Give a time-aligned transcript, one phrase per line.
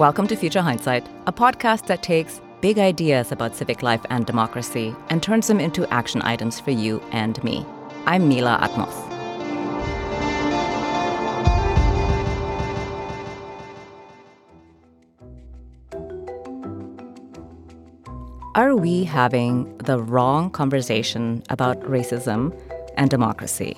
[0.00, 4.96] Welcome to Future Hindsight, a podcast that takes big ideas about civic life and democracy
[5.10, 7.66] and turns them into action items for you and me.
[8.06, 8.96] I'm Mila Atmos.
[18.54, 22.58] Are we having the wrong conversation about racism
[22.96, 23.76] and democracy?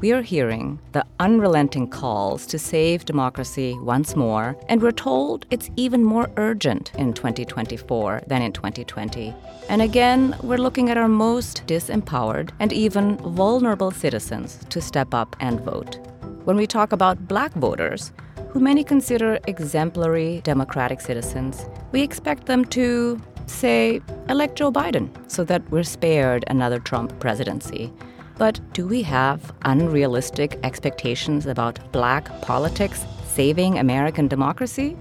[0.00, 5.70] We are hearing the unrelenting calls to save democracy once more, and we're told it's
[5.76, 9.34] even more urgent in 2024 than in 2020.
[9.68, 15.34] And again, we're looking at our most disempowered and even vulnerable citizens to step up
[15.40, 15.98] and vote.
[16.44, 18.12] When we talk about black voters,
[18.50, 25.42] who many consider exemplary democratic citizens, we expect them to, say, elect Joe Biden so
[25.44, 27.92] that we're spared another Trump presidency.
[28.38, 34.96] But do we have unrealistic expectations about black politics saving American democracy?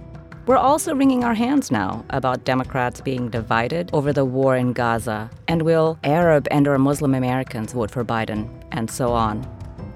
[0.47, 5.29] We're also wringing our hands now about Democrats being divided over the war in Gaza,
[5.47, 9.45] and will Arab and or Muslim Americans vote for Biden, and so on.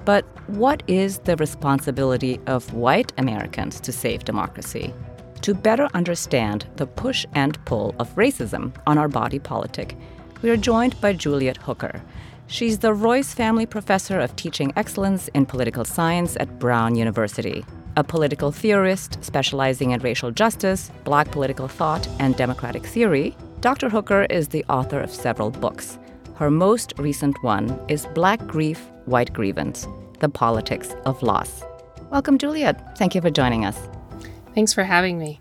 [0.06, 4.94] But what is the responsibility of white Americans to save democracy?
[5.42, 9.96] To better understand the push and pull of racism on our body politic,
[10.44, 12.02] we are joined by Juliet Hooker,
[12.52, 17.64] She's the Royce Family Professor of Teaching Excellence in Political Science at Brown University,
[17.96, 23.38] a political theorist specializing in racial justice, black political thought, and democratic theory.
[23.62, 23.88] Dr.
[23.88, 25.98] Hooker is the author of several books.
[26.36, 29.88] Her most recent one is Black Grief, White Grievance
[30.20, 31.64] The Politics of Loss.
[32.10, 32.98] Welcome, Juliet.
[32.98, 33.80] Thank you for joining us.
[34.54, 35.41] Thanks for having me.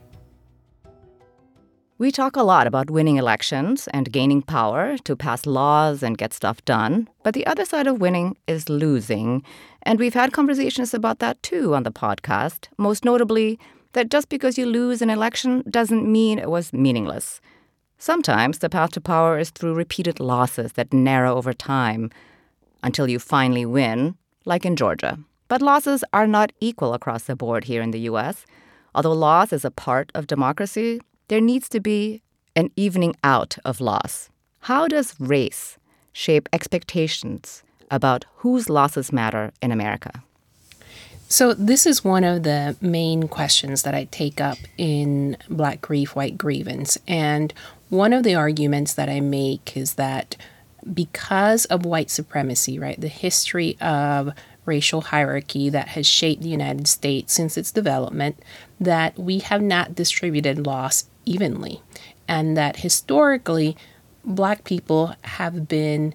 [2.01, 6.33] We talk a lot about winning elections and gaining power to pass laws and get
[6.33, 9.43] stuff done, but the other side of winning is losing.
[9.83, 13.59] And we've had conversations about that too on the podcast, most notably
[13.93, 17.43] that just because you lose an election doesn't mean it was meaningless.
[17.99, 22.11] Sometimes the path to power is through repeated losses that narrow over time
[22.83, 24.17] until you finally win,
[24.47, 25.19] like in Georgia.
[25.49, 28.47] But losses are not equal across the board here in the US.
[28.95, 30.99] Although loss is a part of democracy,
[31.31, 32.23] there needs to be
[32.57, 34.31] an evening out of loss.
[34.63, 35.79] How does race
[36.13, 40.25] shape expectations about whose losses matter in America?
[41.29, 46.17] So, this is one of the main questions that I take up in Black Grief,
[46.17, 46.99] White Grievance.
[47.07, 47.55] And
[47.91, 50.37] one of the arguments that I make is that
[50.93, 54.33] because of white supremacy, right, the history of
[54.67, 58.43] racial hierarchy that has shaped the United States since its development,
[58.81, 61.83] that we have not distributed loss evenly,
[62.29, 63.77] and that historically,
[64.25, 66.15] black people have been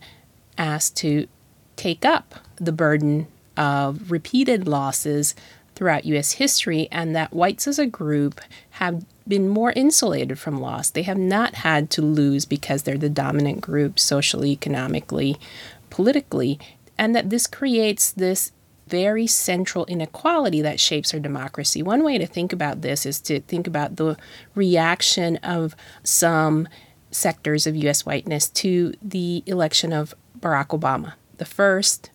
[0.57, 1.27] asked to
[1.75, 3.27] take up the burden
[3.57, 5.35] of repeated losses
[5.75, 6.33] throughout U.S.
[6.33, 8.39] history, and that whites as a group
[8.71, 10.89] have been more insulated from loss.
[10.89, 15.37] They have not had to lose because they're the dominant group socially, economically,
[15.89, 16.59] politically,
[16.97, 18.51] and that this creates this
[18.87, 21.81] very central inequality that shapes our democracy.
[21.81, 24.17] One way to think about this is to think about the
[24.53, 26.67] reaction of some
[27.11, 28.05] sectors of U.S.
[28.05, 32.11] whiteness to the election of Barack Obama, the first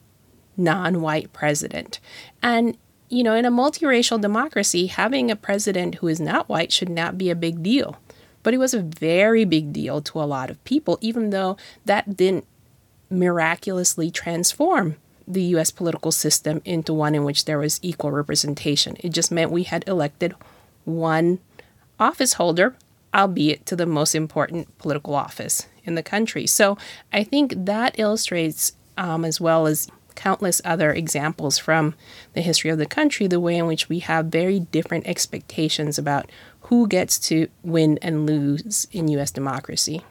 [0.56, 1.98] non white president.
[2.42, 2.76] And,
[3.08, 7.18] you know, in a multiracial democracy, having a president who is not white should not
[7.18, 7.98] be a big deal.
[8.42, 12.16] But it was a very big deal to a lot of people, even though that
[12.16, 12.46] didn't
[13.10, 14.96] miraculously transform
[15.32, 18.96] the US political system into one in which there was equal representation.
[19.00, 20.34] It just meant we had elected
[20.84, 21.38] one
[21.98, 22.74] office holder,
[23.14, 26.46] albeit to the most important political office in the country.
[26.46, 26.76] So
[27.12, 31.94] I think that illustrates, um, as well as countless other examples from
[32.34, 36.30] the history of the country, the way in which we have very different expectations about
[36.62, 40.02] who gets to win and lose in US democracy.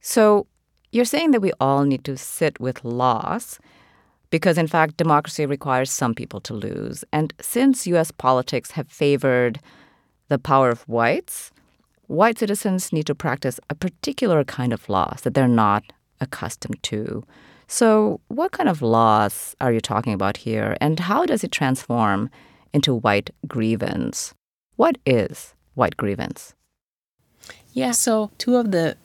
[0.00, 0.46] So
[0.92, 3.58] you're saying that we all need to sit with loss
[4.30, 7.04] because, in fact, democracy requires some people to lose.
[7.12, 9.60] And since US politics have favored
[10.28, 11.50] the power of whites,
[12.06, 15.84] white citizens need to practice a particular kind of laws that they're not
[16.20, 17.24] accustomed to.
[17.66, 22.28] So, what kind of laws are you talking about here, and how does it transform
[22.72, 24.34] into white grievance?
[24.74, 26.54] What is white grievance?
[27.72, 28.96] Yeah, so two of the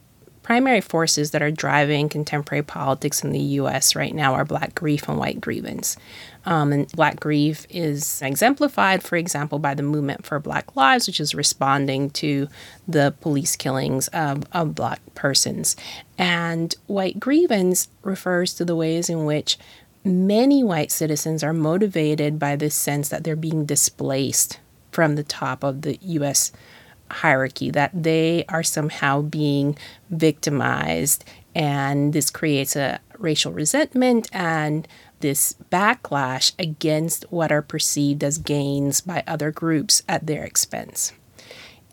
[0.45, 3.95] primary forces that are driving contemporary politics in the U.S.
[3.95, 5.97] right now are black grief and white grievance.
[6.45, 11.19] Um, and black grief is exemplified, for example, by the movement for Black Lives, which
[11.19, 12.47] is responding to
[12.87, 15.75] the police killings of, of black persons.
[16.15, 19.57] And white grievance refers to the ways in which
[20.03, 24.59] many white citizens are motivated by this sense that they're being displaced
[24.91, 26.51] from the top of the US
[27.09, 29.77] hierarchy that they are somehow being
[30.09, 31.23] victimized
[31.55, 34.87] and this creates a racial resentment and
[35.21, 41.13] this backlash against what are perceived as gains by other groups at their expense.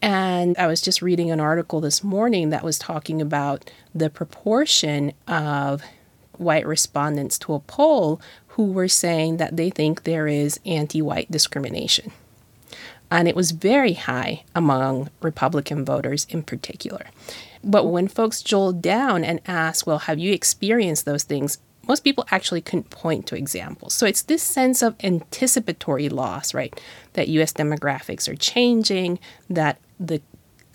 [0.03, 5.13] And I was just reading an article this morning that was talking about the proportion
[5.29, 5.83] of
[6.37, 11.31] white respondents to a poll who were saying that they think there is anti white
[11.31, 12.11] discrimination.
[13.13, 17.07] And it was very high among Republican voters in particular.
[17.63, 21.59] But when folks drilled down and asked, well, have you experienced those things?
[21.87, 23.93] Most people actually couldn't point to examples.
[23.93, 26.81] So it's this sense of anticipatory loss, right?
[27.13, 29.19] That US demographics are changing,
[29.51, 30.23] that the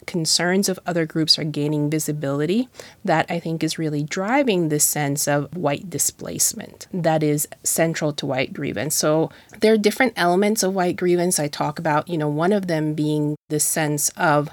[0.08, 2.68] concerns of other groups are gaining visibility
[3.06, 8.26] that I think is really driving this sense of white displacement that is central to
[8.26, 8.96] white grievance.
[8.96, 12.68] So there are different elements of white grievance I talk about, you know, one of
[12.68, 14.50] them being the sense of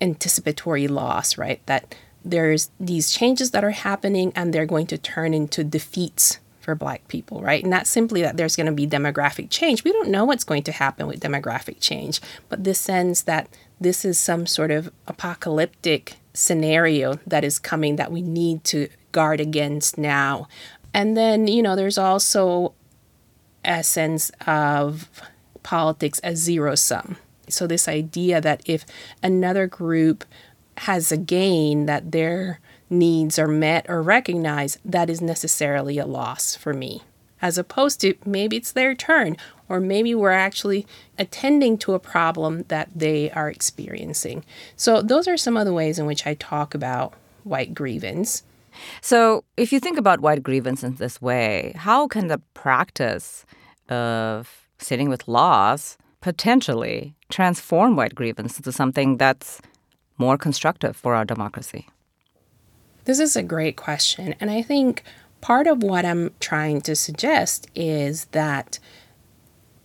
[0.00, 1.64] anticipatory loss, right?
[1.66, 6.74] That there's these changes that are happening and they're going to turn into defeats for
[6.74, 7.66] black people, right?
[7.66, 9.84] Not simply that there's going to be demographic change.
[9.84, 13.48] We don't know what's going to happen with demographic change, but this sense that
[13.82, 19.40] this is some sort of apocalyptic scenario that is coming that we need to guard
[19.40, 20.48] against now.
[20.94, 22.74] And then, you know, there's also
[23.64, 25.08] a sense of
[25.62, 27.16] politics as zero sum.
[27.48, 28.84] So, this idea that if
[29.22, 30.24] another group
[30.78, 36.54] has a gain, that their needs are met or recognized, that is necessarily a loss
[36.54, 37.02] for me.
[37.40, 39.36] As opposed to maybe it's their turn,
[39.72, 40.86] or maybe we're actually
[41.18, 44.44] attending to a problem that they are experiencing.
[44.76, 48.42] So, those are some of the ways in which I talk about white grievance.
[49.00, 53.46] So, if you think about white grievance in this way, how can the practice
[53.88, 59.62] of sitting with laws potentially transform white grievance into something that's
[60.18, 61.88] more constructive for our democracy?
[63.06, 64.34] This is a great question.
[64.38, 65.02] And I think
[65.40, 68.78] part of what I'm trying to suggest is that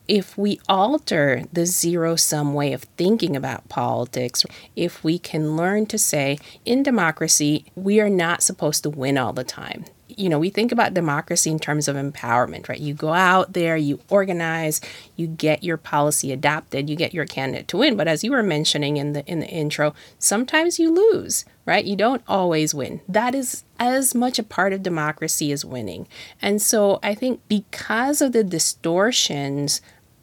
[0.07, 4.45] if we alter the zero sum way of thinking about politics,
[4.75, 9.33] if we can learn to say, in democracy, we are not supposed to win all
[9.33, 9.85] the time
[10.17, 12.79] you know, we think about democracy in terms of empowerment, right?
[12.79, 14.81] You go out there, you organize,
[15.15, 17.95] you get your policy adopted, you get your candidate to win.
[17.95, 21.85] But as you were mentioning in the in the intro, sometimes you lose, right?
[21.85, 23.01] You don't always win.
[23.07, 26.07] That is as much a part of democracy as winning.
[26.41, 29.81] And so I think because of the distortions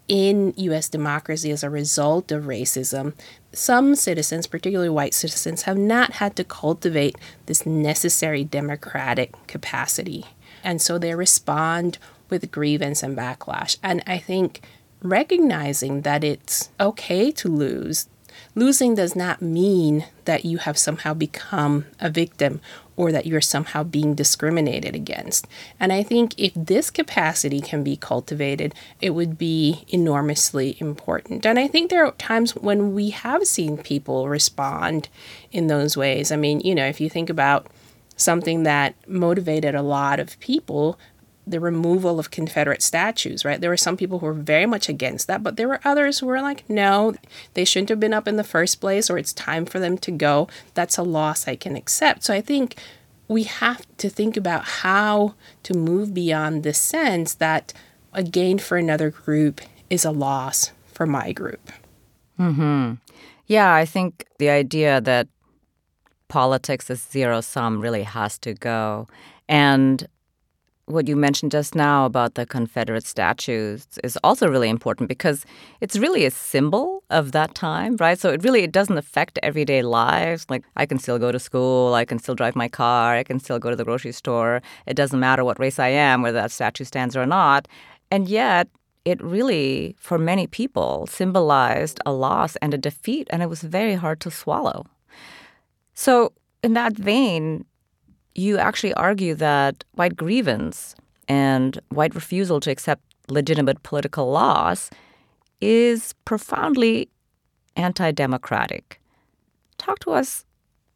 [0.08, 3.14] in US democracy as a result of racism,
[3.52, 7.16] some citizens, particularly white citizens, have not had to cultivate
[7.46, 10.26] this necessary democratic capacity.
[10.62, 11.98] And so they respond
[12.30, 13.76] with grievance and backlash.
[13.82, 14.60] And I think
[15.02, 18.08] recognizing that it's okay to lose,
[18.54, 22.60] losing does not mean that you have somehow become a victim
[22.96, 25.46] or that you're somehow being discriminated against.
[25.80, 31.44] And I think if this capacity can be cultivated, it would be enormously important.
[31.44, 35.08] And I think there are times when we have seen people respond
[35.50, 36.30] in those ways.
[36.30, 37.66] I mean, you know, if you think about
[38.16, 40.98] something that motivated a lot of people
[41.46, 43.60] the removal of Confederate statues, right?
[43.60, 46.26] There were some people who were very much against that, but there were others who
[46.26, 47.14] were like, no,
[47.52, 50.10] they shouldn't have been up in the first place, or it's time for them to
[50.10, 50.48] go.
[50.72, 52.24] That's a loss I can accept.
[52.24, 52.76] So I think
[53.28, 55.34] we have to think about how
[55.64, 57.72] to move beyond the sense that
[58.12, 59.60] a gain for another group
[59.90, 61.70] is a loss for my group.
[62.36, 62.94] Hmm.
[63.46, 65.28] Yeah, I think the idea that
[66.28, 69.06] politics is zero sum really has to go,
[69.48, 70.06] and
[70.86, 75.46] what you mentioned just now about the Confederate statues is also really important because
[75.80, 78.18] it's really a symbol of that time, right?
[78.18, 80.46] So it really it doesn't affect everyday lives.
[80.50, 83.40] Like I can still go to school, I can still drive my car, I can
[83.40, 84.60] still go to the grocery store.
[84.86, 87.66] It doesn't matter what race I am, whether that statue stands or not.
[88.10, 88.68] And yet
[89.04, 93.94] it really, for many people, symbolized a loss and a defeat, and it was very
[93.94, 94.86] hard to swallow.
[95.92, 97.66] So, in that vein,
[98.34, 100.94] you actually argue that white grievance
[101.28, 104.90] and white refusal to accept legitimate political loss
[105.60, 107.08] is profoundly
[107.76, 109.00] anti democratic.
[109.78, 110.44] Talk to us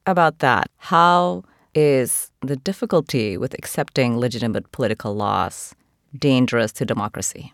[0.06, 0.70] about that.
[0.76, 5.74] How is the difficulty with accepting legitimate political loss
[6.18, 7.52] dangerous to democracy?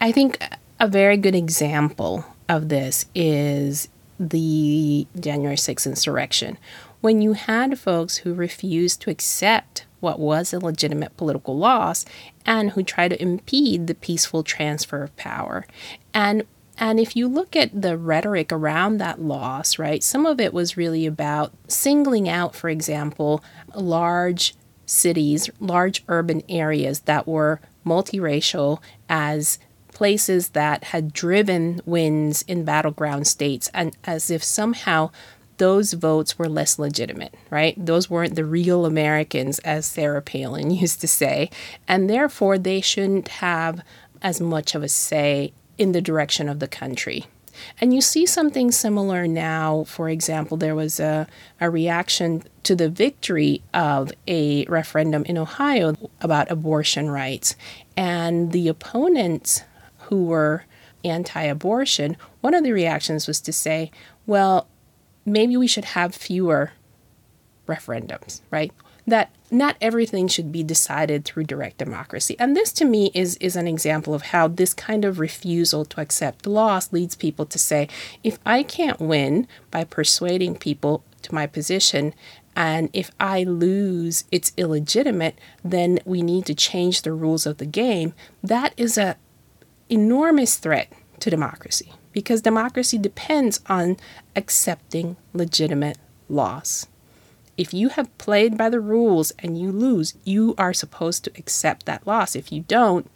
[0.00, 0.38] I think
[0.78, 3.88] a very good example of this is
[4.20, 6.58] the January 6th insurrection,
[7.06, 12.04] when you had folks who refused to accept what was a legitimate political loss
[12.44, 15.64] and who tried to impede the peaceful transfer of power.
[16.12, 16.42] And
[16.78, 20.76] And if you look at the rhetoric around that loss, right, some of it was
[20.76, 23.40] really about singling out, for example,
[23.74, 29.60] large cities, large urban areas that were multiracial as
[29.92, 35.10] places that had driven wins in battleground states, and as if somehow
[35.58, 37.74] those votes were less legitimate, right?
[37.76, 41.50] Those weren't the real Americans, as Sarah Palin used to say,
[41.86, 43.80] and therefore they shouldn't have
[44.22, 47.26] as much of a say in the direction of the country.
[47.80, 49.84] And you see something similar now.
[49.84, 51.26] For example, there was a,
[51.60, 57.56] a reaction to the victory of a referendum in Ohio about abortion rights.
[57.96, 59.62] And the opponents
[60.00, 60.64] who were
[61.04, 63.90] anti abortion, one of the reactions was to say,
[64.26, 64.66] well,
[65.26, 66.72] maybe we should have fewer
[67.66, 68.72] referendums, right?
[69.06, 72.36] That not everything should be decided through direct democracy.
[72.38, 76.00] And this to me is is an example of how this kind of refusal to
[76.00, 77.88] accept loss leads people to say,
[78.24, 82.14] if I can't win by persuading people to my position
[82.56, 87.66] and if I lose, it's illegitimate, then we need to change the rules of the
[87.66, 88.14] game.
[88.42, 89.16] That is a
[89.90, 90.90] enormous threat
[91.20, 93.94] to democracy because democracy depends on
[94.34, 95.98] accepting legitimate
[96.30, 96.86] loss.
[97.58, 101.84] If you have played by the rules and you lose, you are supposed to accept
[101.84, 102.34] that loss.
[102.34, 103.10] If you don't,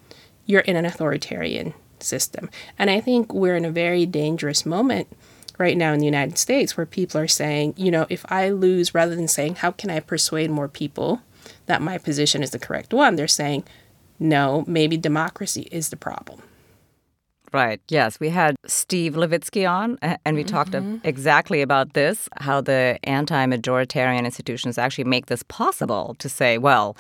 [0.45, 2.51] you're in an authoritarian system.
[2.79, 5.09] And I think we're in a very dangerous moment
[5.57, 8.95] right now in the United States where people are saying, you know, if I lose,
[8.95, 11.23] rather than saying, how can I persuade more people
[11.65, 13.65] that my position is the correct one, they're saying,
[14.19, 16.43] no, maybe democracy is the problem.
[17.53, 17.81] Right.
[17.89, 18.21] Yes.
[18.21, 20.55] We had Steve Levitsky on, and we mm-hmm.
[20.55, 26.59] talked exactly about this how the anti majoritarian institutions actually make this possible to say,
[26.59, 26.97] well,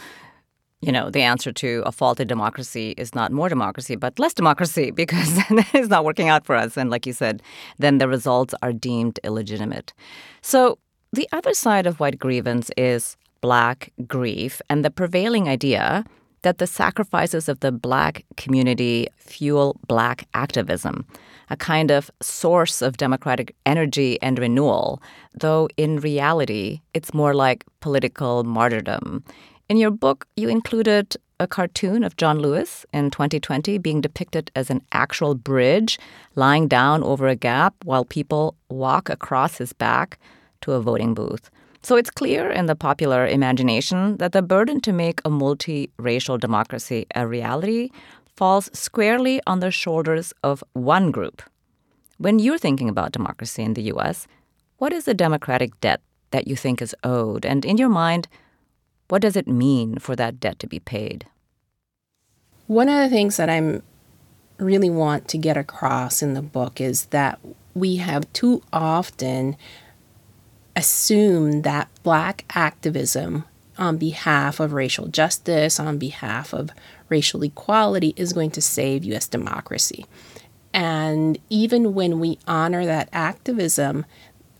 [0.80, 4.90] you know, the answer to a faulty democracy is not more democracy, but less democracy
[5.02, 5.38] because
[5.74, 6.76] it's not working out for us.
[6.76, 7.42] And like you said,
[7.78, 9.92] then the results are deemed illegitimate.
[10.42, 10.78] So
[11.12, 16.04] the other side of white grievance is black grief and the prevailing idea
[16.42, 21.04] that the sacrifices of the black community fuel black activism,
[21.50, 25.02] a kind of source of democratic energy and renewal,
[25.34, 29.22] though in reality, it's more like political martyrdom.
[29.68, 34.68] In your book, you included a cartoon of John Lewis in 2020 being depicted as
[34.68, 35.98] an actual bridge
[36.34, 40.18] lying down over a gap while people walk across his back
[40.60, 41.50] to a voting booth.
[41.82, 47.06] So it's clear in the popular imagination that the burden to make a multiracial democracy
[47.14, 47.90] a reality
[48.36, 51.42] falls squarely on the shoulders of one group.
[52.18, 54.26] When you're thinking about democracy in the US,
[54.76, 56.00] what is the democratic debt
[56.32, 57.46] that you think is owed?
[57.46, 58.28] And in your mind,
[59.08, 61.26] what does it mean for that debt to be paid?
[62.66, 63.82] One of the things that I'm
[64.58, 67.40] really want to get across in the book is that
[67.74, 69.56] we have too often
[70.80, 73.44] assume that black activism
[73.76, 76.70] on behalf of racial justice, on behalf of
[77.10, 79.28] racial equality, is going to save U.S.
[79.28, 80.06] democracy.
[80.72, 84.06] And even when we honor that activism,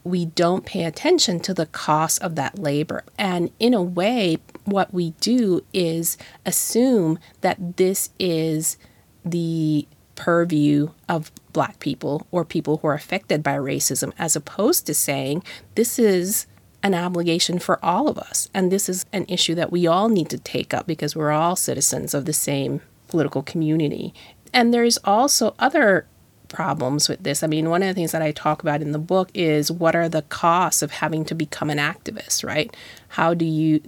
[0.05, 3.03] we don't pay attention to the cost of that labor.
[3.19, 4.37] And in a way,
[4.67, 8.77] what we do is assume that this is
[9.25, 9.89] the
[10.21, 15.43] purview of black people or people who are affected by racism, as opposed to saying
[15.77, 16.47] this is
[16.83, 18.51] an obligation for all of us.
[18.53, 21.57] And this is an issue that we all need to take up because we're all
[21.57, 24.13] citizens of the same political community.
[24.53, 26.07] And there's also other
[26.49, 27.43] problems with this.
[27.43, 29.97] I mean, one of the things that I talk about in the book is what
[29.97, 32.77] are the costs of having to become an activist, right?
[33.09, 33.81] How do you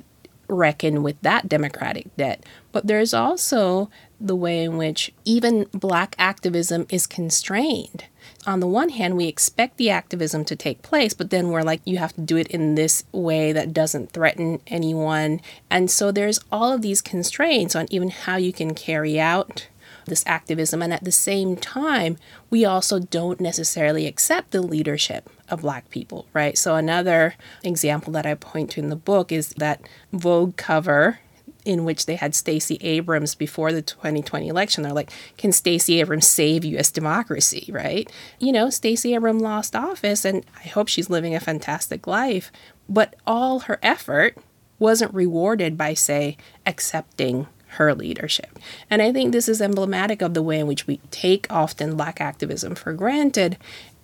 [0.48, 2.44] reckon with that democratic debt?
[2.72, 8.04] But there's also the way in which even black activism is constrained.
[8.46, 11.80] On the one hand, we expect the activism to take place, but then we're like,
[11.84, 15.40] you have to do it in this way that doesn't threaten anyone.
[15.70, 19.68] And so there's all of these constraints on even how you can carry out
[20.06, 20.82] this activism.
[20.82, 22.16] And at the same time,
[22.50, 26.56] we also don't necessarily accept the leadership of Black people, right?
[26.56, 29.82] So, another example that I point to in the book is that
[30.12, 31.20] Vogue cover
[31.64, 34.82] in which they had Stacey Abrams before the 2020 election.
[34.82, 36.90] They're like, can Stacey Abrams save U.S.
[36.90, 38.10] democracy, right?
[38.40, 42.50] You know, Stacey Abrams lost office, and I hope she's living a fantastic life,
[42.88, 44.36] but all her effort
[44.78, 48.58] wasn't rewarded by, say, accepting her leadership.
[48.90, 52.20] And I think this is emblematic of the way in which we take often black
[52.20, 53.56] activism for granted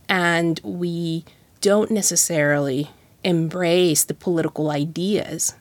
[0.08, 1.24] and we
[1.60, 2.90] don't necessarily
[3.24, 5.54] embrace the political ideas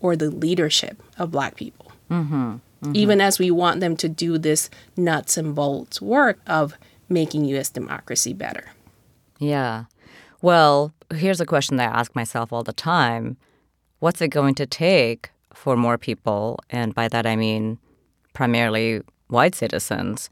[0.00, 1.92] or the leadership of black people.
[2.10, 2.92] Mm-hmm, mm-hmm.
[2.94, 6.74] Even as we want them to do this nuts and bolts work of
[7.08, 7.70] making U.S.
[7.70, 8.70] democracy better.
[9.38, 9.84] Yeah.
[10.42, 13.36] Well, here's a question that I ask myself all the time
[13.98, 17.78] What's it going to take for more people, and by that I mean
[18.34, 20.28] primarily white citizens,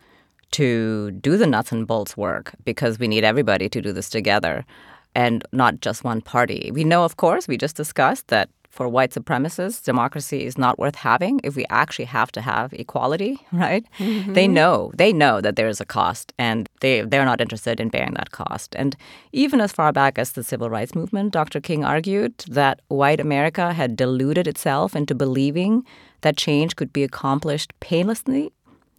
[0.51, 4.67] to do the nuts and bolts work because we need everybody to do this together
[5.15, 6.71] and not just one party.
[6.73, 10.97] We know, of course, we just discussed that for white supremacists, democracy is not worth
[10.97, 13.87] having if we actually have to have equality, right?
[14.01, 14.33] Mm-hmm.
[14.33, 17.89] They know, they know that there is a cost and they, they're not interested in
[17.89, 18.75] bearing that cost.
[18.75, 18.97] And
[19.31, 21.61] even as far back as the civil rights movement, Dr.
[21.61, 25.85] King argued that white America had deluded itself into believing
[26.23, 28.53] that change could be accomplished painlessly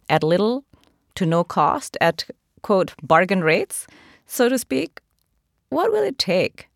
[0.08, 0.64] at little
[1.16, 2.24] to no cost at,
[2.62, 3.86] quote, bargain rates,
[4.26, 5.00] so to speak.
[5.68, 6.68] What will it take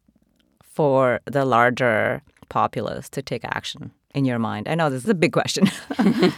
[0.62, 4.68] for the larger populace to take action in your mind?
[4.68, 5.70] I know this is a big question.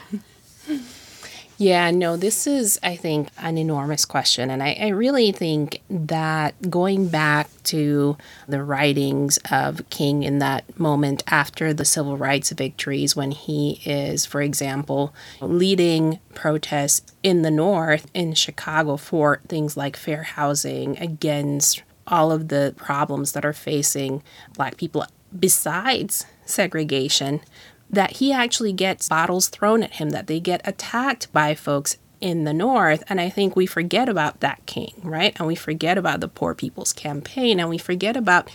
[1.58, 4.50] yeah, no, this is, I think, an enormous question.
[4.50, 8.16] And I, I, really think that going back to
[8.48, 14.26] the writings of King in that moment after the civil rights victories, when he is,
[14.26, 21.82] for example, leading protests in the North, in Chicago, for things like fair housing against
[22.06, 24.22] all of the problems that are facing
[24.54, 25.04] Black people
[25.38, 27.40] besides segregation,
[27.88, 32.44] that he actually gets bottles thrown at him, that they get attacked by folks in
[32.44, 33.02] the North.
[33.08, 35.34] And I think we forget about that king, right?
[35.38, 38.50] And we forget about the Poor People's Campaign, and we forget about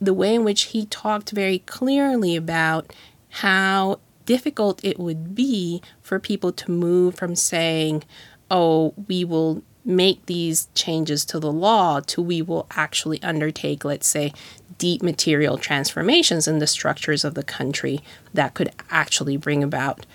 [0.00, 2.92] the way in which he talked very clearly about
[3.28, 8.04] how difficult it would be for people to move from saying,
[8.50, 14.06] oh, we will make these changes to the law to we will actually undertake, let's
[14.06, 14.32] say,
[14.78, 18.00] deep material transformations in the structures of the country
[18.34, 20.06] that could actually bring about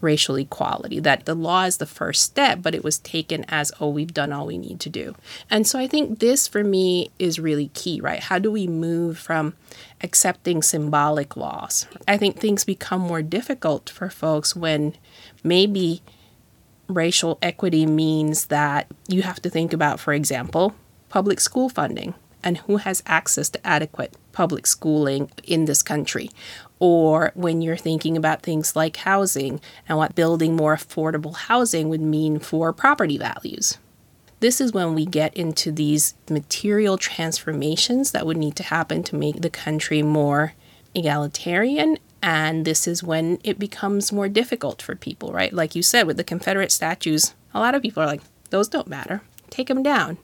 [0.00, 1.00] racial equality.
[1.00, 4.32] That the law is the first step, but it was taken as, oh, we've done
[4.32, 5.14] all we need to do.
[5.48, 8.20] And so I think this for me is really key, right?
[8.20, 9.54] How do we move from
[10.02, 11.86] accepting symbolic laws?
[12.06, 14.96] I think things become more difficult for folks when
[15.44, 16.02] maybe
[16.92, 20.74] racial equity means that you have to think about, for example,
[21.08, 26.30] public school funding and who has access to adequate public schooling in this country.
[26.78, 32.00] Or when you're thinking about things like housing and what building more affordable housing would
[32.00, 33.78] mean for property values.
[34.40, 39.14] This is when we get into these material transformations that would need to happen to
[39.14, 40.54] make the country more
[40.94, 41.98] egalitarian.
[42.22, 45.52] And this is when it becomes more difficult for people, right?
[45.52, 48.86] Like you said, with the Confederate statues, a lot of people are like, those don't
[48.86, 50.18] matter, take them down.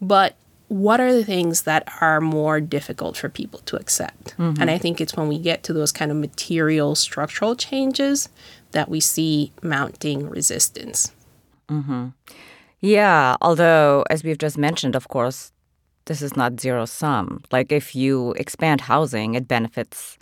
[0.00, 0.36] But
[0.68, 4.36] what are the things that are more difficult for people to accept?
[4.38, 4.60] Mm-hmm.
[4.60, 8.28] And I think it's when we get to those kind of material structural changes
[8.72, 11.12] that we see mounting resistance.
[11.68, 12.08] Mm-hmm.
[12.80, 15.52] Yeah, although, as we've just mentioned, of course,
[16.04, 17.42] this is not zero sum.
[17.50, 20.17] Like, if you expand housing, it benefits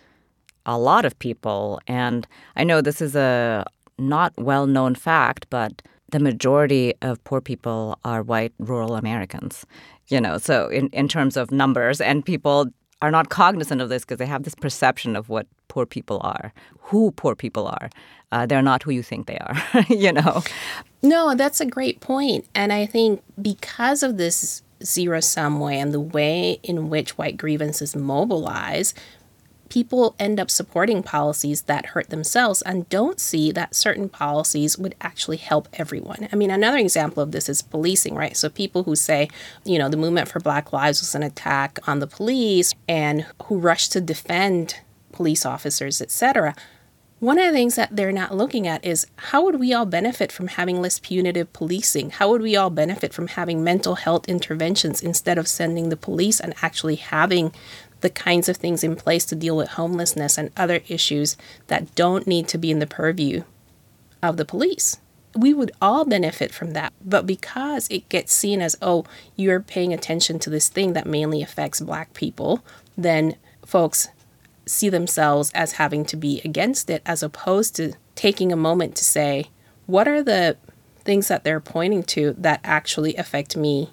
[0.67, 1.81] a lot of people.
[1.87, 2.27] And
[2.57, 3.65] I know this is a
[3.99, 9.67] not well known fact, but the majority of poor people are white rural Americans
[10.09, 12.67] you know, so in, in terms of numbers, and people
[13.03, 16.53] are not cognizant of this because they have this perception of what poor people are,
[16.81, 17.91] who poor people are.
[18.33, 19.57] Uh, they're not who you think they are,
[19.89, 20.43] you know?
[21.03, 22.47] No, that's a great point.
[22.55, 27.37] And I think because of this zero sum way and the way in which white
[27.37, 28.95] grievances mobilize,
[29.69, 34.95] people end up supporting policies that hurt themselves and don't see that certain policies would
[35.01, 36.29] actually help everyone.
[36.33, 38.37] I mean, another example of this is policing, right?
[38.37, 39.29] So people who say,
[39.65, 43.59] you know, the movement for Black Lives was an attack on the police and who
[43.59, 44.77] rush to defend
[45.13, 46.55] police officers, etc.
[47.19, 50.31] One of the things that they're not looking at is how would we all benefit
[50.31, 52.11] from having less punitive policing?
[52.11, 56.41] How would we all benefit from having mental health interventions instead of sending the police
[56.41, 57.55] and actually having
[58.07, 62.25] the kinds of things in place to deal with homelessness and other issues that don't
[62.25, 63.43] need to be in the purview
[64.23, 64.99] of the police.
[65.35, 66.93] We would all benefit from that.
[67.05, 71.43] But because it gets seen as, oh, you're paying attention to this thing that mainly
[71.43, 72.65] affects black people,
[72.97, 74.07] then folks
[74.67, 79.05] see themselves as having to be against it as opposed to taking a moment to
[79.05, 79.47] say,
[79.87, 80.57] what are the
[81.01, 83.91] things that they're pointing to that actually affect me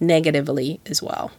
[0.00, 1.30] negatively as well?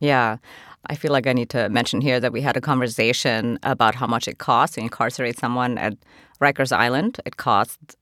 [0.00, 0.36] Yeah.
[0.86, 4.06] I feel like I need to mention here that we had a conversation about how
[4.06, 5.94] much it costs to incarcerate someone at
[6.40, 7.20] Rikers Island.
[7.24, 7.96] It costs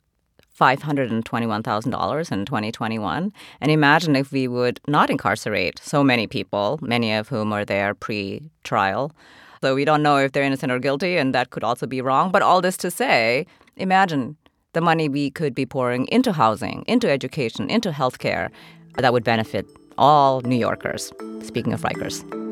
[0.59, 3.33] $521,000 in 2021.
[3.61, 7.95] And imagine if we would not incarcerate so many people, many of whom are there
[7.95, 9.13] pre trial.
[9.63, 12.31] So we don't know if they're innocent or guilty, and that could also be wrong.
[12.31, 14.37] But all this to say, imagine
[14.73, 18.51] the money we could be pouring into housing, into education, into healthcare,
[18.97, 19.67] that would benefit
[19.99, 21.13] all New Yorkers.
[21.43, 22.50] Speaking of Rikers.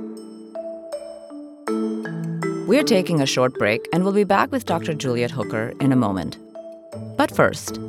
[2.68, 4.92] We're taking a short break and we'll be back with Dr.
[4.92, 6.37] Juliet Hooker in a moment.
[7.16, 7.81] But first,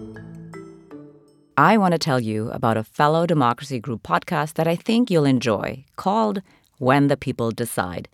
[1.58, 5.26] I want to tell you about a fellow Democracy Group podcast that I think you'll
[5.26, 6.42] enjoy called
[6.78, 8.08] When the People Decide.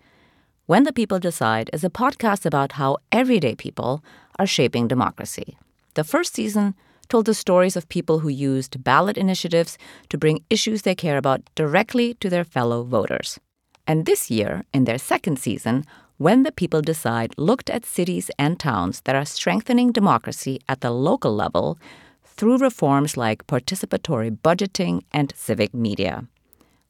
[0.66, 4.02] When the People Decide is a podcast about how everyday people
[4.40, 5.56] are shaping democracy.
[5.94, 6.74] The first season
[7.08, 11.42] told the stories of people who used ballot initiatives to bring issues they care about
[11.54, 13.38] directly to their fellow voters.
[13.86, 15.84] And this year, in their second season,
[16.18, 20.90] When the People Decide looked at cities and towns that are strengthening democracy at the
[20.90, 21.78] local level
[22.24, 26.26] through reforms like participatory budgeting and civic media.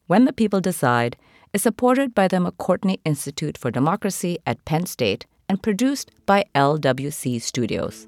[0.07, 1.17] When the People Decide
[1.53, 7.43] is supported by the McCourtney Institute for Democracy at Penn State and produced by LWC
[7.43, 8.07] Studios.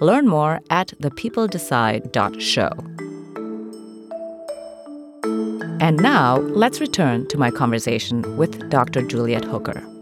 [0.00, 2.70] Learn more at thepeopledecide.show.
[5.80, 9.02] And now, let's return to my conversation with Dr.
[9.02, 9.93] Juliet Hooker.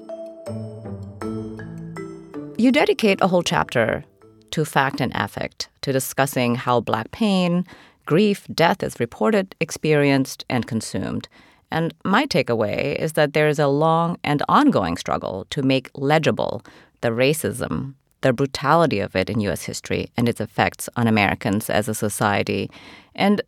[2.62, 4.04] You dedicate a whole chapter
[4.52, 7.66] to fact and affect, to discussing how Black pain,
[8.06, 11.28] grief, death is reported, experienced, and consumed.
[11.72, 16.62] And my takeaway is that there is a long and ongoing struggle to make legible
[17.00, 19.64] the racism, the brutality of it in U.S.
[19.64, 22.70] history, and its effects on Americans as a society.
[23.16, 23.42] And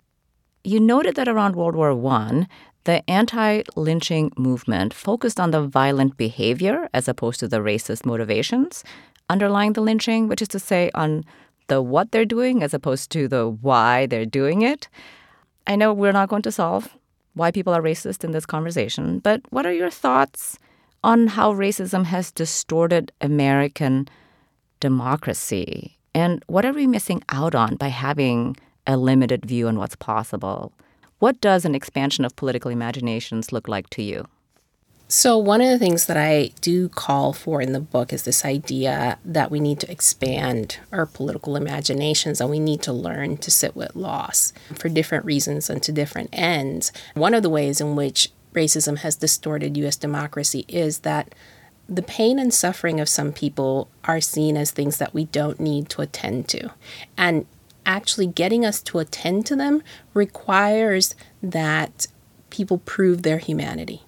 [0.64, 2.48] you noted that around World War I,
[2.84, 8.84] the anti lynching movement focused on the violent behavior as opposed to the racist motivations
[9.30, 11.24] underlying the lynching, which is to say, on
[11.68, 14.88] the what they're doing as opposed to the why they're doing it.
[15.66, 16.94] I know we're not going to solve
[17.34, 20.58] why people are racist in this conversation, but what are your thoughts
[21.02, 24.08] on how racism has distorted American
[24.80, 25.98] democracy?
[26.14, 30.72] And what are we missing out on by having a limited view on what's possible?
[31.24, 34.28] What does an expansion of political imaginations look like to you?
[35.08, 38.44] So, one of the things that I do call for in the book is this
[38.44, 43.50] idea that we need to expand our political imaginations and we need to learn to
[43.50, 46.92] sit with loss for different reasons and to different ends.
[47.14, 51.34] One of the ways in which racism has distorted US democracy is that
[51.88, 55.88] the pain and suffering of some people are seen as things that we don't need
[55.88, 56.74] to attend to.
[57.16, 57.46] And
[57.86, 62.06] actually getting us to attend to them requires that
[62.50, 64.02] people prove their humanity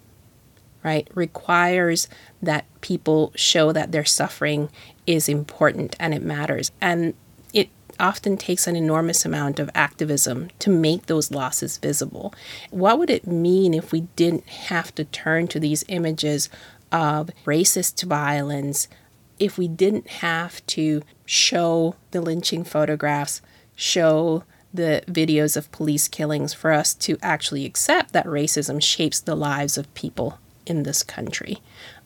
[0.86, 2.08] right, requires
[2.40, 4.70] that people show that their suffering
[5.04, 6.70] is important and it matters.
[6.80, 7.14] And
[7.52, 12.32] it often takes an enormous amount of activism to make those losses visible.
[12.70, 16.48] What would it mean if we didn't have to turn to these images
[16.92, 18.86] of racist violence,
[19.40, 23.42] if we didn't have to show the lynching photographs,
[23.76, 24.42] show
[24.74, 29.78] the videos of police killings for us to actually accept that racism shapes the lives
[29.78, 31.58] of people in this country.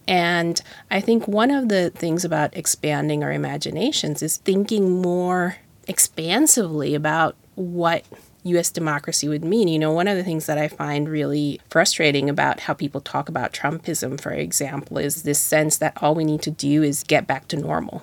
[0.06, 5.56] And I think one of the things about expanding our imaginations is thinking more
[5.86, 8.04] expansively about what
[8.42, 9.68] US democracy would mean.
[9.68, 13.28] You know, one of the things that I find really frustrating about how people talk
[13.28, 17.26] about Trumpism, for example, is this sense that all we need to do is get
[17.26, 18.02] back to normal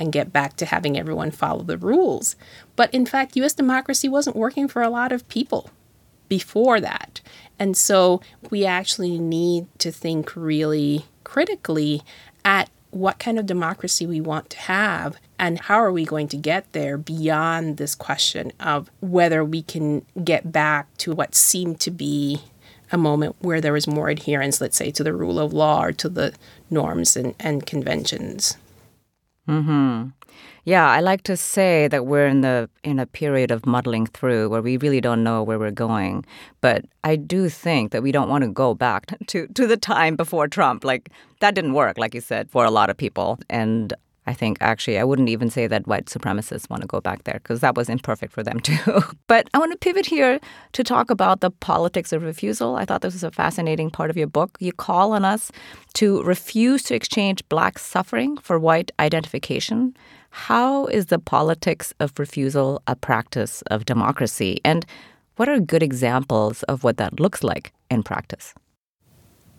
[0.00, 2.34] and get back to having everyone follow the rules.
[2.74, 5.70] But in fact, US democracy wasn't working for a lot of people
[6.28, 7.20] before that.
[7.58, 12.02] And so we actually need to think really critically
[12.44, 16.36] at what kind of democracy we want to have and how are we going to
[16.36, 21.90] get there beyond this question of whether we can get back to what seemed to
[21.90, 22.40] be
[22.92, 25.92] a moment where there was more adherence, let's say, to the rule of law or
[25.92, 26.34] to the
[26.68, 28.56] norms and, and conventions.
[29.46, 30.08] Hmm.
[30.64, 34.48] Yeah, I like to say that we're in the in a period of muddling through
[34.48, 36.24] where we really don't know where we're going.
[36.60, 40.16] But I do think that we don't want to go back to to the time
[40.16, 40.84] before Trump.
[40.84, 43.38] Like that didn't work, like you said, for a lot of people.
[43.48, 43.94] And
[44.30, 47.40] I think actually I wouldn't even say that white supremacists want to go back there
[47.42, 49.02] because that was imperfect for them too.
[49.26, 50.38] but I want to pivot here
[50.72, 52.76] to talk about the politics of refusal.
[52.76, 54.56] I thought this was a fascinating part of your book.
[54.60, 55.50] You call on us
[55.94, 59.96] to refuse to exchange black suffering for white identification.
[60.30, 64.60] How is the politics of refusal a practice of democracy?
[64.64, 64.86] And
[65.36, 68.54] what are good examples of what that looks like in practice?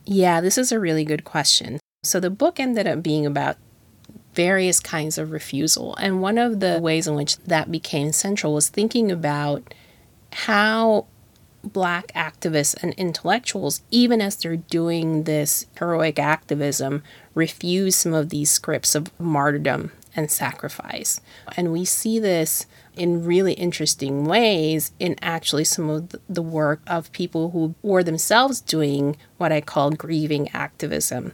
[0.06, 1.80] Yeah, this is a really good question.
[2.04, 3.58] So the book ended up being about
[4.34, 5.96] various kinds of refusal.
[5.98, 9.74] And one of the ways in which that became central was thinking about
[10.32, 11.06] how
[11.64, 17.04] black activists and intellectuals, even as they're doing this heroic activism,
[17.36, 21.22] refuse some of these scripts of martyrdom and sacrifice.
[21.56, 22.66] And we see this
[22.96, 28.60] in really interesting ways in actually some of the work of people who were themselves
[28.60, 31.34] doing what I call grieving activism.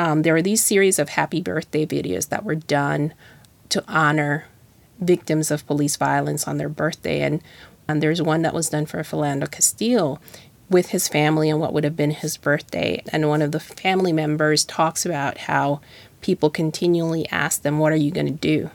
[0.00, 3.12] Um, there were these series of happy birthday videos that were done
[3.68, 4.46] to honor
[4.98, 7.20] victims of police violence on their birthday.
[7.20, 7.42] And,
[7.86, 10.18] and there's one that was done for Philando Castile
[10.70, 13.02] with his family and what would have been his birthday.
[13.12, 15.82] And one of the family members talks about how
[16.22, 18.70] people continually ask them, What are you going to do?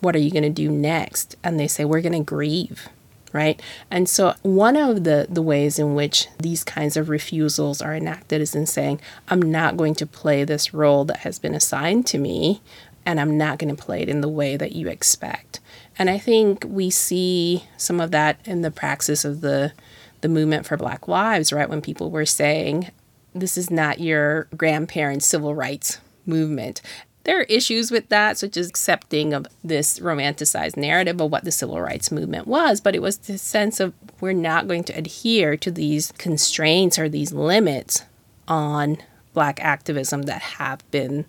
[0.00, 1.36] What are you going to do next?
[1.44, 2.88] And they say, We're going to grieve.
[3.34, 3.60] Right.
[3.90, 8.40] And so, one of the, the ways in which these kinds of refusals are enacted
[8.40, 12.18] is in saying, I'm not going to play this role that has been assigned to
[12.18, 12.62] me,
[13.04, 15.58] and I'm not going to play it in the way that you expect.
[15.98, 19.72] And I think we see some of that in the praxis of the
[20.20, 21.68] the movement for Black Lives, right?
[21.68, 22.92] When people were saying,
[23.34, 26.80] this is not your grandparents' civil rights movement.
[27.24, 31.52] There are issues with that, such as accepting of this romanticized narrative of what the
[31.52, 35.56] civil rights movement was, but it was the sense of we're not going to adhere
[35.56, 38.02] to these constraints or these limits
[38.46, 38.98] on
[39.32, 41.24] Black activism that have been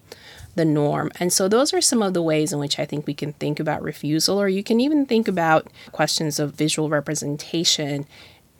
[0.55, 1.11] the norm.
[1.19, 3.59] And so those are some of the ways in which I think we can think
[3.59, 8.05] about refusal, or you can even think about questions of visual representation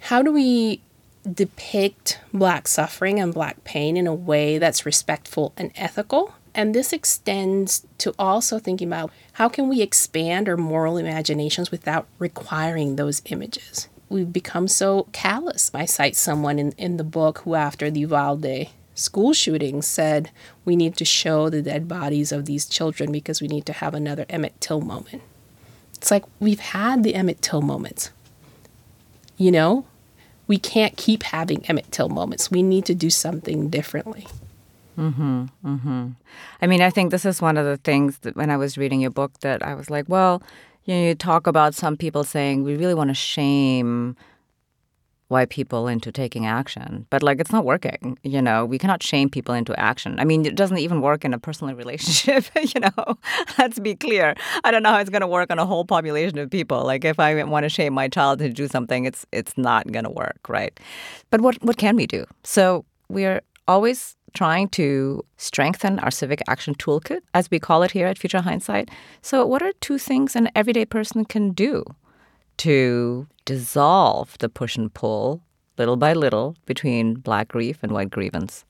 [0.06, 0.82] how do we
[1.32, 6.36] depict Black suffering and Black pain in a way that's respectful and ethical?
[6.56, 12.08] And this extends to also thinking about how can we expand our moral imaginations without
[12.18, 13.90] requiring those images.
[14.08, 15.70] We've become so callous.
[15.74, 20.32] I cite someone in, in the book who, after the Uvalde school shooting, said,
[20.64, 23.94] We need to show the dead bodies of these children because we need to have
[23.94, 25.24] another Emmett Till moment.
[25.96, 28.12] It's like we've had the Emmett Till moments.
[29.36, 29.86] You know,
[30.48, 32.50] we can't keep having Emmett Till moments.
[32.50, 34.26] We need to do something differently.
[34.98, 35.46] Mm-hmm.
[35.66, 36.08] Mm-hmm.
[36.62, 39.02] I mean, I think this is one of the things that when I was reading
[39.02, 40.42] your book that I was like, well,
[40.86, 44.16] you know, you talk about some people saying we really want to shame
[45.28, 47.08] white people into taking action.
[47.10, 48.66] But like it's not working, you know.
[48.66, 50.20] We cannot shame people into action.
[50.20, 53.18] I mean, it doesn't even work in a personal relationship, you know.
[53.58, 54.36] Let's be clear.
[54.64, 56.84] I don't know how it's going to work on a whole population of people.
[56.84, 60.06] Like if I want to shame my child to do something, it's it's not going
[60.06, 60.80] to work, right?
[61.32, 62.26] But what what can we do?
[62.44, 68.06] So we're always trying to strengthen our civic action toolkit, as we call it here
[68.06, 68.90] at Future Hindsight.
[69.22, 71.84] So, what are two things an everyday person can do
[72.58, 75.42] to dissolve the push and pull
[75.78, 78.66] little by little between black grief and white grievance?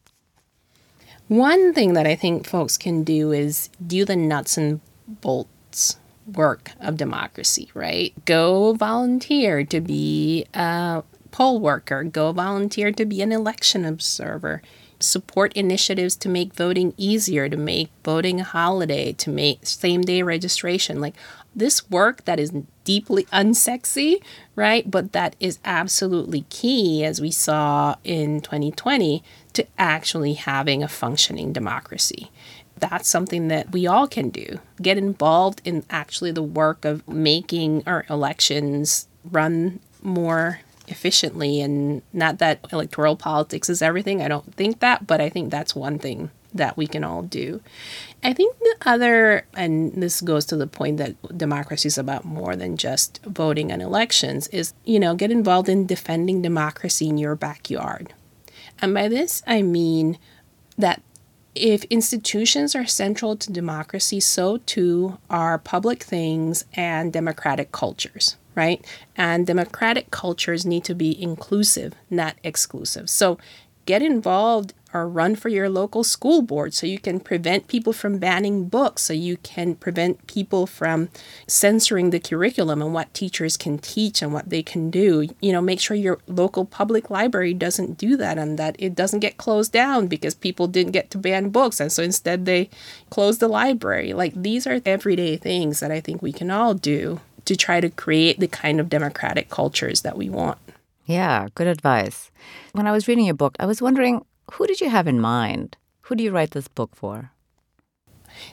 [1.28, 5.97] One thing that I think folks can do is do the nuts and bolts
[6.32, 8.13] work of democracy, right?
[8.25, 14.62] Go volunteer to be a poll worker, go volunteer to be an election observer
[14.99, 20.21] support initiatives to make voting easier, to make voting a holiday, to make same day
[20.21, 21.01] registration.
[21.01, 21.15] Like
[21.55, 22.51] this work that is
[22.84, 24.21] deeply unsexy,
[24.55, 24.89] right?
[24.89, 31.53] But that is absolutely key, as we saw in 2020, to actually having a functioning
[31.53, 32.31] democracy.
[32.77, 34.60] That's something that we all can do.
[34.81, 42.39] Get involved in actually the work of making our elections run more efficiently and not
[42.39, 44.21] that electoral politics is everything.
[44.21, 47.61] I don't think that, but I think that's one thing that we can all do.
[48.23, 52.55] I think the other, and this goes to the point that democracy is about more
[52.55, 57.35] than just voting and elections, is, you know, get involved in defending democracy in your
[57.35, 58.13] backyard.
[58.81, 60.17] And by this, I mean
[60.77, 61.01] that
[61.53, 68.85] if institutions are central to democracy, so too are public things and democratic cultures right?
[69.15, 73.09] And democratic cultures need to be inclusive, not exclusive.
[73.09, 73.37] So
[73.85, 78.17] get involved or run for your local school board so you can prevent people from
[78.17, 81.09] banning books, so you can prevent people from
[81.47, 85.27] censoring the curriculum and what teachers can teach and what they can do.
[85.41, 89.19] You know, make sure your local public library doesn't do that and that it doesn't
[89.19, 92.69] get closed down because people didn't get to ban books and so instead they
[93.09, 94.13] close the library.
[94.13, 97.89] Like these are everyday things that I think we can all do to try to
[97.89, 100.58] create the kind of democratic cultures that we want.
[101.05, 102.31] Yeah, good advice.
[102.73, 105.77] When I was reading your book, I was wondering who did you have in mind?
[106.01, 107.31] Who do you write this book for?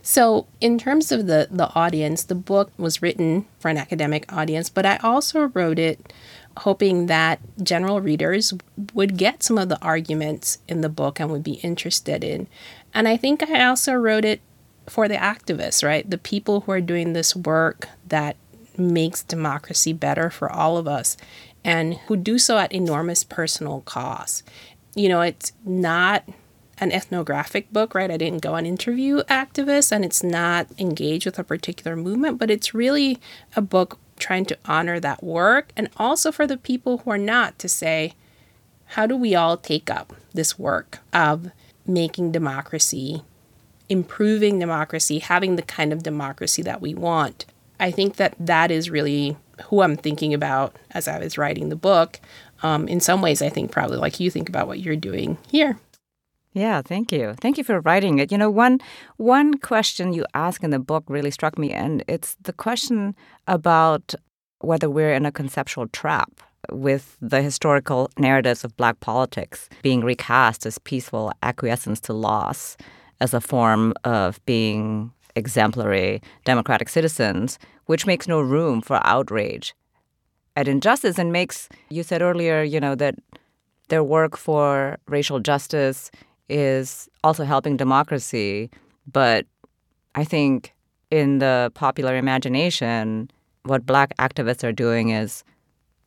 [0.00, 4.70] So, in terms of the, the audience, the book was written for an academic audience,
[4.70, 6.12] but I also wrote it
[6.59, 8.52] hoping that general readers
[8.94, 12.46] would get some of the arguments in the book and would be interested in.
[12.94, 14.40] And I think I also wrote it
[14.88, 16.09] for the activists, right?
[16.09, 18.37] The people who are doing this work that
[18.78, 21.16] makes democracy better for all of us
[21.64, 24.42] and who do so at enormous personal cost.
[24.94, 26.24] You know, it's not
[26.78, 28.11] an ethnographic book, right?
[28.11, 32.50] I didn't go and interview activists and it's not engaged with a particular movement, but
[32.50, 33.20] it's really
[33.54, 37.58] a book trying to honor that work and also for the people who are not
[37.61, 38.14] to say,
[38.87, 41.50] how do we all take up this work of
[41.87, 43.22] making democracy,
[43.88, 47.46] improving democracy, having the kind of democracy that we want?
[47.82, 51.76] I think that that is really who I'm thinking about as I was writing the
[51.76, 52.20] book.
[52.62, 55.78] Um, in some ways, I think probably like you think about what you're doing here.
[56.52, 57.34] Yeah, thank you.
[57.40, 58.30] Thank you for writing it.
[58.30, 58.78] You know, one
[59.16, 63.16] one question you ask in the book really struck me and it's the question
[63.48, 64.14] about
[64.60, 66.30] whether we're in a conceptual trap
[66.70, 72.76] with the historical narratives of black politics being recast as peaceful acquiescence to loss
[73.20, 79.74] as a form of being exemplary democratic citizens, which makes no room for outrage
[80.56, 83.14] at injustice and makes you said earlier, you know, that
[83.88, 86.10] their work for racial justice
[86.48, 88.70] is also helping democracy.
[89.10, 89.46] But
[90.14, 90.74] I think
[91.10, 93.30] in the popular imagination,
[93.64, 95.44] what black activists are doing is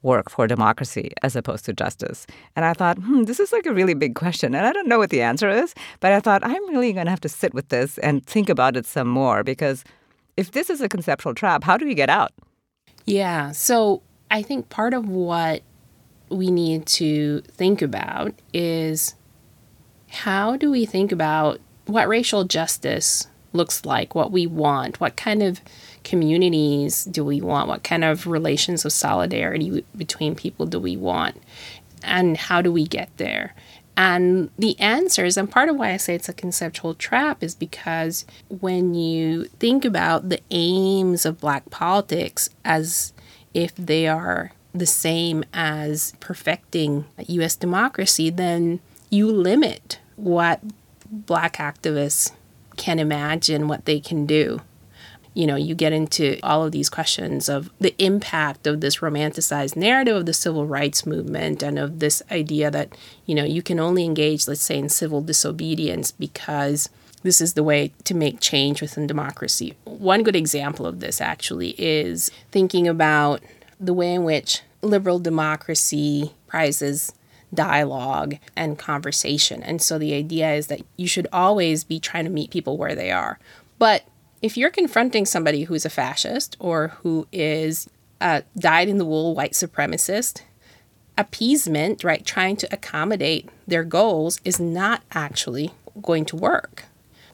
[0.06, 2.26] work for democracy as opposed to justice.
[2.56, 4.56] And I thought, hmm, this is like a really big question.
[4.56, 7.12] And I don't know what the answer is, but I thought I'm really going to
[7.12, 9.84] have to sit with this and think about it some more because
[10.38, 12.32] if this is a conceptual trap, how do we get out?
[13.06, 13.52] Yeah.
[13.52, 15.64] So I think part of what
[16.30, 19.16] we need to think about is
[20.10, 25.42] how do we think about what racial justice looks like, what we want, what kind
[25.42, 25.62] of
[26.04, 31.42] communities do we want, what kind of relations of solidarity between people do we want,
[32.04, 33.56] and how do we get there?
[33.98, 38.26] And the answers, and part of why I say it's a conceptual trap, is because
[38.50, 43.14] when you think about the aims of black politics as
[43.54, 50.60] if they are the same as perfecting US democracy, then you limit what
[51.10, 52.32] black activists
[52.76, 54.62] can imagine what they can do.
[55.34, 59.76] You know, you get into all of these questions of the impact of this romanticized
[59.76, 63.80] narrative of the civil rights movement and of this idea that, you know, you can
[63.80, 66.90] only engage, let's say, in civil disobedience because
[67.24, 69.74] this is the way to make change within democracy.
[69.84, 73.42] One good example of this actually is thinking about
[73.78, 77.12] the way in which liberal democracy prizes
[77.54, 79.64] dialogue and conversation.
[79.64, 82.96] And so the idea is that you should always be trying to meet people where
[82.96, 83.40] they are.
[83.80, 84.04] But
[84.42, 87.90] if you're confronting somebody who's a fascist or who is
[88.22, 90.42] a dyed in the wool white supremacist,
[91.18, 96.86] appeasement, right, trying to accommodate their goals is not actually going to work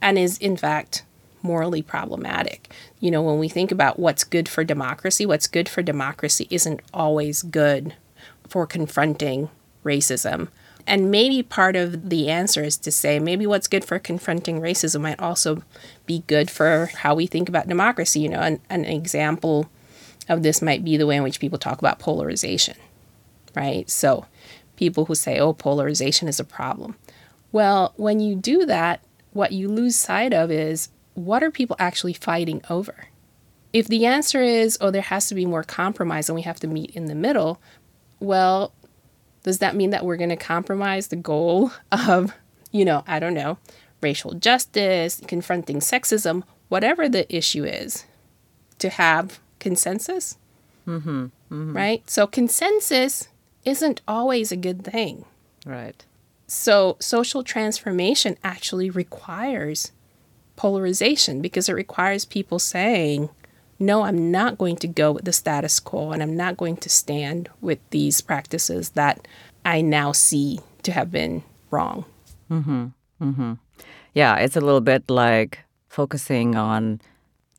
[0.02, 1.04] and is, in fact,
[1.43, 2.71] morally problematic.
[3.00, 6.82] You know, when we think about what's good for democracy, what's good for democracy isn't
[6.93, 7.95] always good
[8.47, 9.50] for confronting
[9.84, 10.50] racism.
[10.88, 15.02] And maybe part of the answer is to say maybe what's good for confronting racism
[15.02, 15.63] might also
[16.06, 18.22] be good for how we think about democracy.
[18.22, 19.70] You know, an, an example
[20.28, 22.78] of this might be the way in which people talk about polarization,
[23.56, 23.89] right?
[23.89, 24.26] So
[24.76, 26.96] people who say, oh, polarization is a problem.
[27.52, 32.13] Well, when you do that, what you lose sight of is what are people actually
[32.13, 33.08] fighting over?
[33.74, 36.67] If the answer is, oh, there has to be more compromise and we have to
[36.67, 37.62] meet in the middle,
[38.20, 38.74] well,
[39.43, 42.34] does that mean that we're going to compromise the goal of,
[42.71, 43.58] you know, I don't know,
[44.01, 48.06] racial justice, confronting sexism, whatever the issue is,
[48.80, 50.38] to have consensus?
[50.88, 51.73] Mm-hmm, mm-hmm.
[51.73, 52.10] Right?
[52.10, 53.27] So, consensus
[53.63, 55.25] isn't always a good thing.
[55.65, 56.04] Right.
[56.47, 59.91] So, social transformation actually requires
[60.56, 63.30] polarization because it requires people saying,
[63.82, 66.89] no, I'm not going to go with the status quo and I'm not going to
[66.89, 69.28] stand with these practices that
[69.65, 72.06] I now see to have been wrong.
[72.50, 72.88] Mm-hmm.
[73.22, 73.54] Mm-hmm.
[74.13, 77.02] Yeah, it's a little bit like focusing on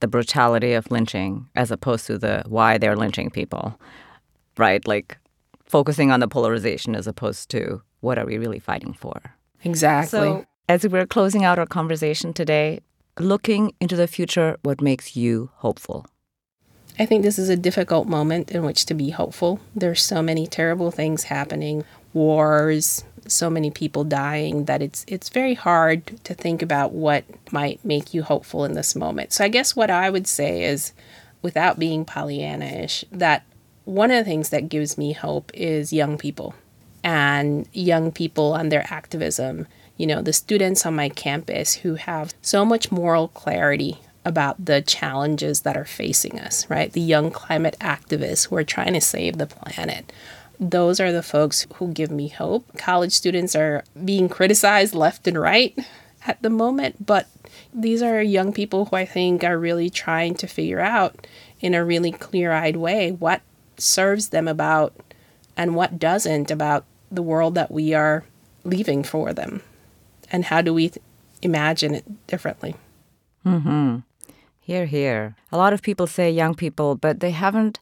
[0.01, 3.79] the brutality of lynching as opposed to the why they're lynching people,
[4.57, 4.87] right?
[4.87, 5.19] Like
[5.65, 9.21] focusing on the polarization as opposed to what are we really fighting for.
[9.65, 10.19] Exactly.
[10.19, 12.81] So, as we're closing out our conversation today,
[13.19, 16.07] looking into the future, what makes you hopeful?
[16.99, 19.61] I think this is a difficult moment in which to be hopeful.
[19.75, 25.55] There's so many terrible things happening, wars, so many people dying that it's it's very
[25.55, 29.33] hard to think about what might make you hopeful in this moment.
[29.33, 30.93] So I guess what I would say is
[31.41, 33.45] without being Pollyanna-ish, that
[33.85, 36.55] one of the things that gives me hope is young people
[37.03, 39.67] and young people and their activism.
[39.97, 44.81] You know, the students on my campus who have so much moral clarity about the
[44.83, 46.93] challenges that are facing us, right?
[46.93, 50.13] The young climate activists who are trying to save the planet.
[50.61, 52.65] those are the folks who give me hope.
[52.79, 55.77] College students are being criticized left and right
[56.27, 57.27] at the moment, but
[57.75, 61.27] these are young people who I think are really trying to figure out
[61.61, 63.41] in a really clear eyed way what
[63.77, 64.95] serves them about
[65.57, 68.25] and what doesn't about the world that we are
[68.65, 69.63] leaving for them.
[70.31, 71.03] And how do we th-
[71.43, 72.77] imagine it differently?
[73.45, 73.99] Mm-hmm.
[74.65, 75.35] Hear, hear.
[75.51, 77.81] A lot of people say young people, but they haven't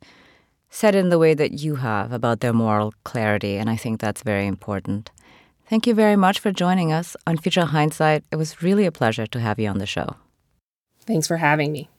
[0.71, 4.23] said in the way that you have about their moral clarity, and I think that's
[4.23, 5.11] very important.
[5.69, 8.25] Thank you very much for joining us on Future Hindsight.
[8.33, 10.17] It was really a pleasure to have you on the show.
[11.01, 11.91] Thanks for having me.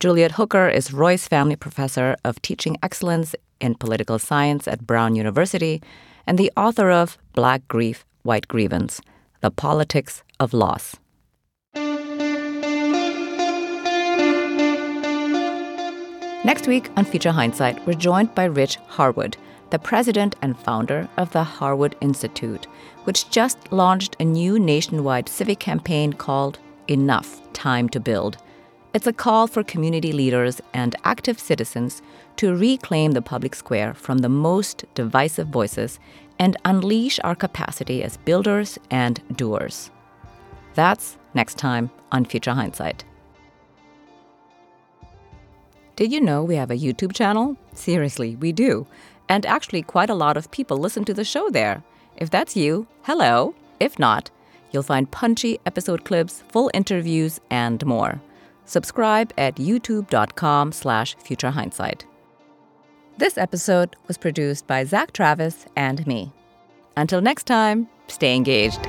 [0.00, 5.80] Juliet Hooker is Royce Family Professor of Teaching Excellence in Political Science at Brown University
[6.26, 9.00] and the author of Black Grief, White Grievance
[9.42, 10.96] The Politics of Loss.
[16.42, 19.36] Next week on Future Hindsight, we're joined by Rich Harwood,
[19.68, 22.66] the president and founder of the Harwood Institute,
[23.04, 28.38] which just launched a new nationwide civic campaign called Enough Time to Build.
[28.94, 32.00] It's a call for community leaders and active citizens
[32.36, 36.00] to reclaim the public square from the most divisive voices
[36.38, 39.90] and unleash our capacity as builders and doers.
[40.72, 43.04] That's next time on Future Hindsight.
[46.00, 47.58] Did you know we have a YouTube channel?
[47.74, 48.86] Seriously, we do.
[49.28, 51.84] And actually, quite a lot of people listen to the show there.
[52.16, 53.54] If that's you, hello.
[53.80, 54.30] If not,
[54.70, 58.18] you'll find punchy episode clips, full interviews, and more.
[58.64, 62.04] Subscribe at youtube.com slash futurehindsight.
[63.18, 66.32] This episode was produced by Zack Travis and me.
[66.96, 68.88] Until next time, stay engaged.